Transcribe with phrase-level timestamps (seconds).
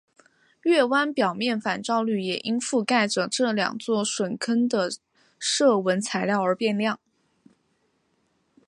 [0.63, 4.89] 月湾表面反照率也因覆盖着这两座陨坑的
[5.37, 6.99] 射纹材料而变亮。